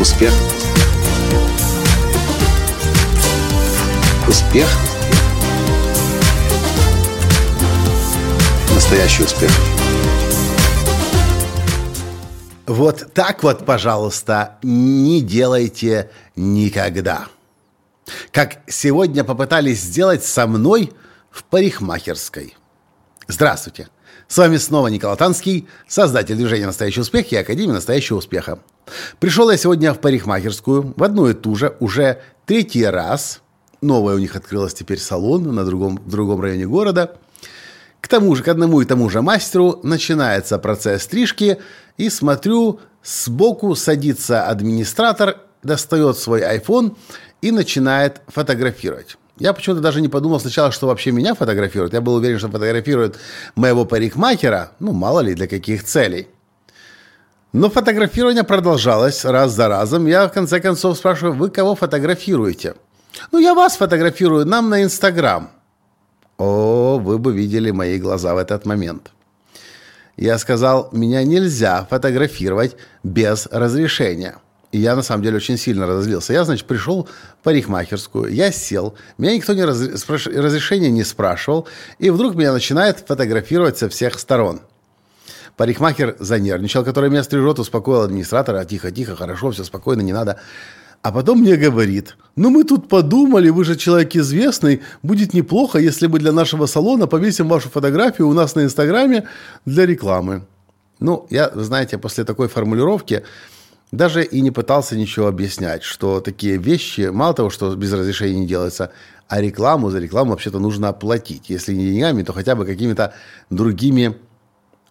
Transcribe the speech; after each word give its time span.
Успех. 0.00 0.32
Успех. 4.26 4.66
Настоящий 8.74 9.24
успех. 9.24 9.50
Вот 12.66 13.12
так 13.12 13.42
вот, 13.42 13.66
пожалуйста, 13.66 14.56
не 14.62 15.20
делайте 15.20 16.08
никогда. 16.34 17.26
Как 18.32 18.60
сегодня 18.68 19.22
попытались 19.22 19.82
сделать 19.82 20.24
со 20.24 20.46
мной 20.46 20.94
в 21.30 21.44
парикмахерской. 21.44 22.56
Здравствуйте. 23.28 23.88
С 24.28 24.38
вами 24.38 24.56
снова 24.56 24.86
Николай 24.86 25.18
Танский, 25.18 25.68
создатель 25.86 26.36
движения 26.36 26.64
«Настоящий 26.64 27.00
успех» 27.00 27.30
и 27.32 27.36
Академии 27.36 27.72
«Настоящего 27.72 28.16
успеха». 28.16 28.60
Пришел 29.18 29.50
я 29.50 29.56
сегодня 29.56 29.92
в 29.92 30.00
парикмахерскую, 30.00 30.94
в 30.96 31.02
одну 31.02 31.28
и 31.28 31.34
ту 31.34 31.54
же, 31.54 31.76
уже 31.80 32.20
третий 32.46 32.84
раз. 32.84 33.40
Новое 33.80 34.14
у 34.14 34.18
них 34.18 34.36
открылось 34.36 34.74
теперь 34.74 34.98
салон 34.98 35.54
на 35.54 35.64
другом, 35.64 35.98
в 36.04 36.10
другом 36.10 36.40
районе 36.40 36.66
города. 36.66 37.16
К 38.00 38.08
тому 38.08 38.34
же, 38.34 38.42
к 38.42 38.48
одному 38.48 38.80
и 38.80 38.84
тому 38.84 39.08
же 39.10 39.22
мастеру 39.22 39.80
начинается 39.82 40.58
процесс 40.58 41.02
стрижки, 41.02 41.58
и 41.96 42.08
смотрю, 42.08 42.80
сбоку 43.04 43.74
садится 43.74 44.46
администратор, 44.46 45.40
достает 45.62 46.18
свой 46.18 46.40
iPhone 46.40 46.96
и 47.42 47.50
начинает 47.50 48.22
фотографировать. 48.28 49.16
Я 49.38 49.54
почему-то 49.54 49.80
даже 49.80 50.02
не 50.02 50.08
подумал 50.08 50.38
сначала, 50.38 50.70
что 50.70 50.86
вообще 50.86 51.12
меня 51.12 51.34
фотографируют. 51.34 51.94
Я 51.94 52.02
был 52.02 52.14
уверен, 52.14 52.38
что 52.38 52.48
фотографируют 52.48 53.16
моего 53.54 53.86
парикмахера, 53.86 54.72
ну, 54.80 54.92
мало 54.92 55.20
ли, 55.20 55.34
для 55.34 55.46
каких 55.46 55.84
целей. 55.84 56.28
Но 57.52 57.68
фотографирование 57.68 58.44
продолжалось 58.44 59.24
раз 59.24 59.52
за 59.52 59.68
разом. 59.68 60.06
Я 60.06 60.28
в 60.28 60.32
конце 60.32 60.60
концов 60.60 60.96
спрашиваю, 60.96 61.34
вы 61.34 61.50
кого 61.50 61.74
фотографируете? 61.74 62.74
Ну, 63.32 63.38
я 63.38 63.54
вас 63.54 63.76
фотографирую, 63.76 64.46
нам 64.46 64.70
на 64.70 64.84
Инстаграм. 64.84 65.50
О, 66.38 66.98
вы 66.98 67.18
бы 67.18 67.32
видели 67.32 67.72
мои 67.72 67.98
глаза 67.98 68.34
в 68.34 68.38
этот 68.38 68.66
момент. 68.66 69.10
Я 70.16 70.38
сказал, 70.38 70.90
меня 70.92 71.24
нельзя 71.24 71.86
фотографировать 71.90 72.76
без 73.02 73.46
разрешения. 73.50 74.36
И 74.70 74.78
я, 74.78 74.94
на 74.94 75.02
самом 75.02 75.24
деле, 75.24 75.36
очень 75.36 75.58
сильно 75.58 75.86
разозлился. 75.86 76.32
Я, 76.32 76.44
значит, 76.44 76.66
пришел 76.66 77.08
в 77.40 77.42
парикмахерскую, 77.42 78.32
я 78.32 78.52
сел, 78.52 78.94
меня 79.18 79.34
никто 79.34 79.52
не 79.54 79.64
раз... 79.64 79.80
разрешения 80.08 80.90
не 80.90 81.02
спрашивал, 81.02 81.66
и 81.98 82.10
вдруг 82.10 82.36
меня 82.36 82.52
начинает 82.52 83.00
фотографировать 83.00 83.78
со 83.78 83.88
всех 83.88 84.18
сторон. 84.20 84.60
Парикмахер 85.60 86.16
занервничал, 86.18 86.84
который 86.84 87.10
меня 87.10 87.22
стрижет, 87.22 87.58
успокоил 87.58 88.00
администратора, 88.00 88.64
тихо, 88.64 88.90
тихо, 88.90 89.14
хорошо, 89.14 89.50
все 89.50 89.62
спокойно, 89.62 90.00
не 90.00 90.14
надо. 90.14 90.40
А 91.02 91.12
потом 91.12 91.40
мне 91.40 91.56
говорит, 91.56 92.16
ну 92.34 92.48
мы 92.48 92.64
тут 92.64 92.88
подумали, 92.88 93.50
вы 93.50 93.66
же 93.66 93.76
человек 93.76 94.16
известный, 94.16 94.80
будет 95.02 95.34
неплохо, 95.34 95.78
если 95.78 96.06
мы 96.06 96.18
для 96.18 96.32
нашего 96.32 96.64
салона 96.64 97.06
повесим 97.06 97.46
вашу 97.46 97.68
фотографию 97.68 98.28
у 98.28 98.32
нас 98.32 98.54
на 98.54 98.64
Инстаграме 98.64 99.28
для 99.66 99.84
рекламы. 99.84 100.46
Ну, 100.98 101.26
я, 101.28 101.50
знаете, 101.54 101.98
после 101.98 102.24
такой 102.24 102.48
формулировки 102.48 103.24
даже 103.92 104.24
и 104.24 104.40
не 104.40 104.50
пытался 104.50 104.96
ничего 104.96 105.26
объяснять, 105.26 105.82
что 105.82 106.22
такие 106.22 106.56
вещи, 106.56 107.10
мало 107.12 107.34
того, 107.34 107.50
что 107.50 107.76
без 107.76 107.92
разрешения 107.92 108.40
не 108.40 108.46
делается, 108.46 108.92
а 109.28 109.42
рекламу 109.42 109.90
за 109.90 109.98
рекламу 109.98 110.30
вообще-то 110.30 110.58
нужно 110.58 110.88
оплатить. 110.88 111.50
Если 111.50 111.74
не 111.74 111.90
деньгами, 111.90 112.22
то 112.22 112.32
хотя 112.32 112.54
бы 112.54 112.64
какими-то 112.64 113.12
другими 113.50 114.16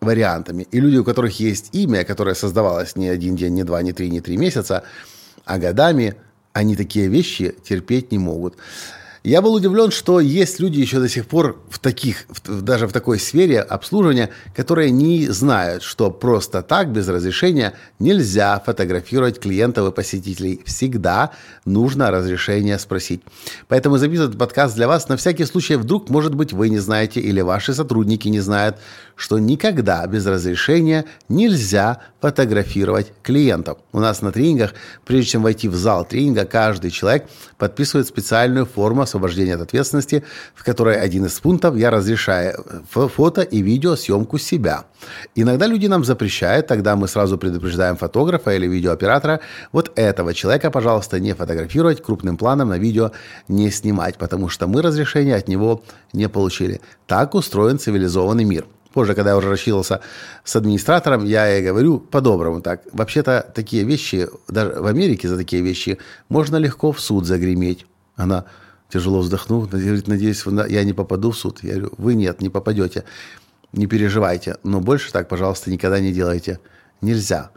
вариантами. 0.00 0.66
И 0.70 0.80
люди, 0.80 0.96
у 0.96 1.04
которых 1.04 1.40
есть 1.40 1.70
имя, 1.72 2.04
которое 2.04 2.34
создавалось 2.34 2.96
не 2.96 3.08
один 3.08 3.36
день, 3.36 3.54
не 3.54 3.64
два, 3.64 3.82
не 3.82 3.92
три, 3.92 4.10
не 4.10 4.20
три 4.20 4.36
месяца, 4.36 4.84
а 5.44 5.58
годами, 5.58 6.14
они 6.52 6.76
такие 6.76 7.08
вещи 7.08 7.54
терпеть 7.64 8.12
не 8.12 8.18
могут. 8.18 8.56
Я 9.28 9.42
был 9.42 9.52
удивлен, 9.52 9.90
что 9.90 10.20
есть 10.20 10.58
люди 10.58 10.80
еще 10.80 11.00
до 11.00 11.08
сих 11.10 11.26
пор 11.26 11.60
в 11.68 11.78
таких, 11.80 12.24
в, 12.30 12.62
даже 12.62 12.86
в 12.86 12.94
такой 12.94 13.18
сфере 13.18 13.60
обслуживания, 13.60 14.30
которые 14.56 14.90
не 14.90 15.26
знают, 15.28 15.82
что 15.82 16.10
просто 16.10 16.62
так, 16.62 16.90
без 16.90 17.08
разрешения, 17.08 17.74
нельзя 17.98 18.58
фотографировать 18.64 19.38
клиентов 19.38 19.86
и 19.86 19.94
посетителей. 19.94 20.62
Всегда 20.64 21.32
нужно 21.66 22.10
разрешение 22.10 22.78
спросить. 22.78 23.20
Поэтому 23.68 23.98
записываю 23.98 24.28
этот 24.28 24.38
подкаст 24.38 24.74
для 24.76 24.88
вас 24.88 25.10
на 25.10 25.18
всякий 25.18 25.44
случай, 25.44 25.76
вдруг, 25.76 26.08
может 26.08 26.34
быть, 26.34 26.54
вы 26.54 26.70
не 26.70 26.78
знаете 26.78 27.20
или 27.20 27.42
ваши 27.42 27.74
сотрудники 27.74 28.28
не 28.28 28.40
знают, 28.40 28.78
что 29.14 29.38
никогда 29.38 30.06
без 30.06 30.24
разрешения 30.24 31.04
нельзя 31.28 32.00
фотографировать 32.20 33.12
клиентов. 33.22 33.78
У 33.92 34.00
нас 34.00 34.22
на 34.22 34.32
тренингах, 34.32 34.72
прежде 35.04 35.32
чем 35.32 35.42
войти 35.42 35.68
в 35.68 35.74
зал 35.74 36.06
тренинга, 36.06 36.46
каждый 36.46 36.90
человек 36.90 37.28
подписывает 37.58 38.06
специальную 38.06 38.64
форму 38.64 39.02
освобождения 39.18 39.54
от 39.54 39.60
ответственности, 39.60 40.22
в 40.54 40.64
которой 40.64 40.96
один 40.96 41.26
из 41.26 41.40
пунктов 41.40 41.76
я 41.76 41.90
разрешаю 41.90 42.64
фото 42.88 43.42
и 43.42 43.62
видео 43.62 43.96
съемку 43.96 44.38
себя. 44.38 44.84
Иногда 45.34 45.66
люди 45.66 45.88
нам 45.88 46.04
запрещают, 46.04 46.66
тогда 46.66 46.96
мы 46.96 47.08
сразу 47.08 47.38
предупреждаем 47.38 47.96
фотографа 47.96 48.54
или 48.54 48.66
видеооператора, 48.66 49.40
вот 49.72 49.92
этого 49.96 50.34
человека, 50.34 50.70
пожалуйста, 50.70 51.20
не 51.20 51.34
фотографировать, 51.34 52.02
крупным 52.02 52.36
планом 52.36 52.68
на 52.68 52.78
видео 52.78 53.10
не 53.48 53.70
снимать, 53.70 54.16
потому 54.18 54.48
что 54.48 54.66
мы 54.66 54.82
разрешения 54.82 55.36
от 55.36 55.48
него 55.48 55.82
не 56.12 56.28
получили. 56.28 56.80
Так 57.06 57.34
устроен 57.34 57.78
цивилизованный 57.78 58.44
мир. 58.44 58.66
Позже, 58.92 59.14
когда 59.14 59.30
я 59.30 59.36
уже 59.36 59.50
рассчитывался 59.50 60.00
с 60.44 60.56
администратором, 60.56 61.24
я 61.24 61.46
ей 61.46 61.62
говорю 61.62 61.98
по-доброму 61.98 62.60
так. 62.60 62.80
Вообще-то 62.92 63.44
такие 63.54 63.84
вещи, 63.84 64.28
даже 64.48 64.70
в 64.80 64.86
Америке 64.86 65.28
за 65.28 65.36
такие 65.36 65.62
вещи 65.62 65.98
можно 66.28 66.56
легко 66.56 66.90
в 66.90 67.00
суд 67.00 67.26
загреметь. 67.26 67.86
Она 68.16 68.44
тяжело 68.88 69.20
вздохнула, 69.20 69.66
говорит, 69.66 70.08
надеюсь, 70.08 70.44
я 70.68 70.84
не 70.84 70.92
попаду 70.92 71.30
в 71.30 71.38
суд. 71.38 71.60
Я 71.62 71.74
говорю, 71.74 71.92
вы 71.98 72.14
нет, 72.14 72.40
не 72.40 72.48
попадете. 72.48 73.04
Не 73.72 73.86
переживайте. 73.86 74.56
Но 74.62 74.80
больше 74.80 75.12
так, 75.12 75.28
пожалуйста, 75.28 75.70
никогда 75.70 76.00
не 76.00 76.12
делайте. 76.12 76.58
Нельзя. 77.00 77.50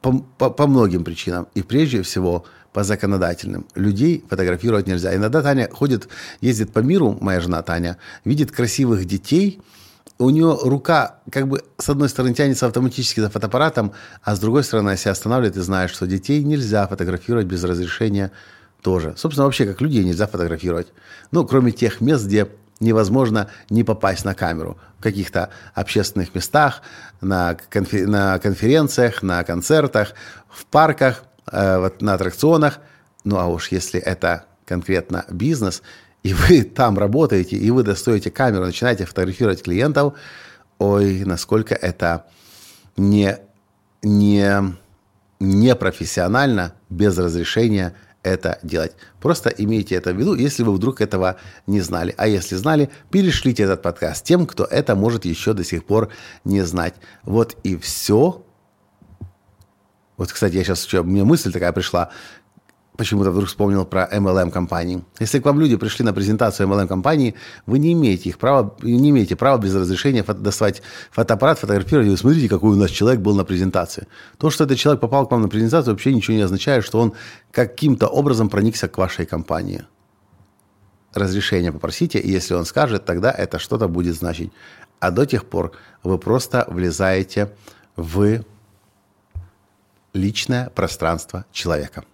По, 0.00 0.12
по, 0.12 0.50
по 0.50 0.66
многим 0.66 1.04
причинам. 1.04 1.48
И 1.54 1.62
прежде 1.62 2.02
всего 2.02 2.44
по 2.72 2.84
законодательным. 2.84 3.66
Людей 3.74 4.24
фотографировать 4.28 4.86
нельзя. 4.86 5.14
Иногда 5.16 5.42
Таня 5.42 5.68
ходит, 5.72 6.08
ездит 6.40 6.72
по 6.72 6.80
миру, 6.80 7.16
моя 7.20 7.40
жена 7.40 7.62
Таня, 7.62 7.96
видит 8.24 8.52
красивых 8.52 9.04
детей– 9.04 9.60
у 10.18 10.30
нее 10.30 10.58
рука 10.62 11.20
как 11.30 11.46
бы 11.48 11.62
с 11.78 11.88
одной 11.88 12.08
стороны 12.08 12.34
тянется 12.34 12.66
автоматически 12.66 13.20
за 13.20 13.28
фотоаппаратом, 13.28 13.92
а 14.22 14.34
с 14.34 14.40
другой 14.40 14.64
стороны 14.64 14.88
она 14.88 14.96
себя 14.96 15.12
останавливает 15.12 15.56
и 15.56 15.60
знает, 15.60 15.90
что 15.90 16.06
детей 16.06 16.42
нельзя 16.42 16.86
фотографировать 16.86 17.46
без 17.46 17.62
разрешения 17.64 18.32
тоже. 18.86 19.14
Собственно, 19.16 19.46
вообще 19.46 19.66
как 19.66 19.80
людей 19.80 20.04
нельзя 20.04 20.28
фотографировать. 20.28 20.92
Ну, 21.32 21.44
кроме 21.44 21.72
тех 21.72 22.00
мест, 22.00 22.24
где 22.24 22.46
невозможно 22.78 23.50
не 23.68 23.82
попасть 23.82 24.24
на 24.24 24.32
камеру. 24.32 24.78
В 25.00 25.02
каких-то 25.02 25.50
общественных 25.74 26.32
местах, 26.36 26.82
на, 27.20 27.56
конфер- 27.68 28.06
на 28.06 28.38
конференциях, 28.38 29.24
на 29.24 29.42
концертах, 29.42 30.14
в 30.48 30.66
парках, 30.66 31.24
э, 31.50 31.90
на 31.98 32.14
аттракционах. 32.14 32.78
Ну, 33.24 33.38
а 33.38 33.46
уж 33.46 33.72
если 33.72 33.98
это 33.98 34.44
конкретно 34.64 35.24
бизнес– 35.30 35.82
и 36.26 36.34
вы 36.34 36.62
там 36.76 36.96
работаете, 36.98 37.56
и 37.56 37.70
вы 37.70 37.82
достаете 37.82 38.30
камеру, 38.30 38.66
начинаете 38.66 39.04
фотографировать 39.04 39.62
клиентов, 39.62 40.14
ой, 40.78 41.24
насколько 41.24 41.74
это 41.74 42.26
не, 42.96 43.38
не, 44.02 44.76
не 45.38 45.74
профессионально, 45.74 46.72
без 46.88 47.18
разрешения 47.18 47.94
это 48.26 48.58
делать. 48.62 48.92
Просто 49.20 49.50
имейте 49.50 49.94
это 49.94 50.12
в 50.12 50.16
виду, 50.16 50.34
если 50.34 50.64
вы 50.64 50.72
вдруг 50.72 51.00
этого 51.00 51.36
не 51.66 51.80
знали. 51.80 52.14
А 52.18 52.26
если 52.26 52.56
знали, 52.56 52.90
перешлите 53.10 53.62
этот 53.62 53.82
подкаст 53.82 54.24
тем, 54.24 54.46
кто 54.46 54.64
это 54.64 54.96
может 54.96 55.24
еще 55.24 55.52
до 55.52 55.64
сих 55.64 55.84
пор 55.84 56.10
не 56.44 56.62
знать. 56.62 56.94
Вот 57.22 57.56
и 57.62 57.76
все. 57.76 58.44
Вот, 60.16 60.32
кстати, 60.32 60.56
я 60.56 60.64
сейчас, 60.64 60.92
у 60.92 61.04
меня 61.04 61.24
мысль 61.24 61.52
такая 61.52 61.72
пришла 61.72 62.10
почему-то 62.96 63.30
вдруг 63.30 63.48
вспомнил 63.48 63.84
про 63.84 64.08
MLM-компании. 64.12 65.04
Если 65.20 65.38
к 65.40 65.44
вам 65.44 65.60
люди 65.60 65.76
пришли 65.76 66.04
на 66.04 66.12
презентацию 66.12 66.68
MLM-компании, 66.68 67.34
вы 67.66 67.78
не 67.78 67.92
имеете 67.92 68.30
их 68.30 68.38
права, 68.38 68.74
не 68.82 69.10
имеете 69.10 69.36
права 69.36 69.58
без 69.58 69.74
разрешения 69.74 70.22
фото, 70.22 70.40
доставать 70.40 70.82
фотоаппарат, 71.10 71.58
фотографировать, 71.58 72.08
и 72.08 72.16
смотрите, 72.16 72.48
какой 72.48 72.70
у 72.72 72.76
нас 72.76 72.90
человек 72.90 73.20
был 73.20 73.34
на 73.34 73.44
презентации. 73.44 74.06
То, 74.38 74.50
что 74.50 74.64
этот 74.64 74.78
человек 74.78 75.00
попал 75.00 75.26
к 75.26 75.30
вам 75.30 75.42
на 75.42 75.48
презентацию, 75.48 75.94
вообще 75.94 76.14
ничего 76.14 76.36
не 76.36 76.42
означает, 76.42 76.84
что 76.84 77.00
он 77.00 77.12
каким-то 77.50 78.08
образом 78.08 78.48
проникся 78.48 78.88
к 78.88 78.98
вашей 78.98 79.26
компании. 79.26 79.84
Разрешение 81.14 81.72
попросите, 81.72 82.18
и 82.18 82.30
если 82.30 82.54
он 82.54 82.64
скажет, 82.64 83.04
тогда 83.04 83.30
это 83.30 83.58
что-то 83.58 83.88
будет 83.88 84.16
значить. 84.16 84.52
А 85.00 85.10
до 85.10 85.24
тех 85.24 85.44
пор 85.44 85.72
вы 86.02 86.18
просто 86.18 86.66
влезаете 86.68 87.50
в 87.96 88.42
личное 90.12 90.70
пространство 90.70 91.44
человека. 91.52 92.04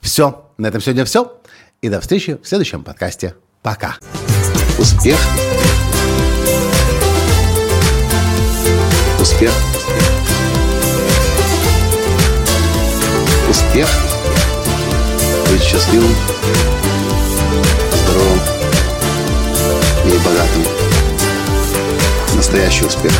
Все. 0.00 0.50
На 0.58 0.68
этом 0.68 0.80
сегодня 0.80 1.04
все. 1.04 1.40
И 1.82 1.88
до 1.88 2.00
встречи 2.00 2.38
в 2.42 2.46
следующем 2.46 2.84
подкасте. 2.84 3.34
Пока. 3.62 3.96
Успех. 4.78 5.18
Успех. 9.20 9.52
Успех 13.48 13.88
быть 15.50 15.62
счастливым, 15.62 16.14
здоровым 17.94 18.40
и 20.04 20.18
богатым. 20.18 20.64
Настоящий 22.34 22.84
успех. 22.84 23.12